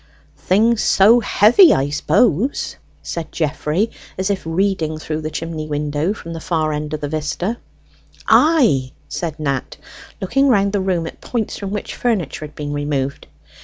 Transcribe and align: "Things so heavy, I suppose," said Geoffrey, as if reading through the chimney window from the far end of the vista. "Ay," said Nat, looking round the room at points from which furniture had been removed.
"Things 0.39 0.81
so 0.81 1.19
heavy, 1.19 1.71
I 1.75 1.91
suppose," 1.91 2.75
said 3.03 3.31
Geoffrey, 3.31 3.91
as 4.17 4.31
if 4.31 4.43
reading 4.47 4.97
through 4.97 5.21
the 5.21 5.29
chimney 5.29 5.67
window 5.67 6.11
from 6.11 6.33
the 6.33 6.39
far 6.39 6.73
end 6.73 6.95
of 6.95 7.01
the 7.01 7.07
vista. 7.07 7.57
"Ay," 8.27 8.93
said 9.07 9.39
Nat, 9.39 9.77
looking 10.19 10.47
round 10.47 10.73
the 10.73 10.81
room 10.81 11.05
at 11.05 11.21
points 11.21 11.55
from 11.59 11.69
which 11.69 11.93
furniture 11.95 12.43
had 12.47 12.55
been 12.55 12.73
removed. 12.73 13.27